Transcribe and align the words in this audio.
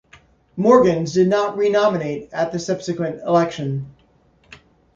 Morgans 0.57 1.13
did 1.13 1.27
not 1.29 1.55
re-nominate 1.57 2.29
at 2.33 2.51
the 2.51 2.57
subsequent 2.57 3.21
election. 3.21 3.95